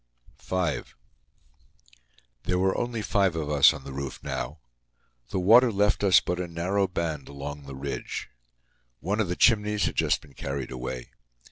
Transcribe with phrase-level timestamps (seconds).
[0.41, 0.81] V.
[2.45, 4.57] There were only five of us on the roof now.
[5.29, 8.27] The water left us but a narrow band along the ridge.
[8.99, 11.11] One of the chimneys had just been carried away.